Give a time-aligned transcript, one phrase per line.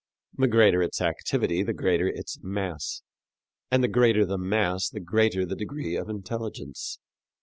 [0.35, 3.03] The greater its activity the greater its mass,
[3.69, 6.97] and the greater the mass the greater the degree of intelligence.